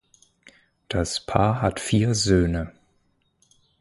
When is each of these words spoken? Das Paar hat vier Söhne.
Das 0.87 1.19
Paar 1.27 1.61
hat 1.61 1.79
vier 1.79 2.15
Söhne. 2.15 2.71